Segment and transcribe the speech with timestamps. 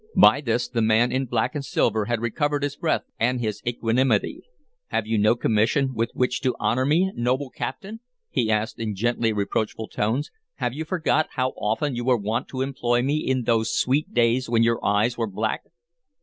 [0.17, 4.41] By this the man in black and silver had recovered his breath and his equanimity.
[4.87, 7.99] "Have you no commission with which to honor me, noble captain?"
[8.31, 10.31] he asked in gently reproachful tones.
[10.55, 14.49] "Have you forgot how often you were wont to employ me in those sweet days
[14.49, 15.65] when your eyes were black?"